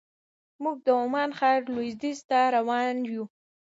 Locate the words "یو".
3.13-3.25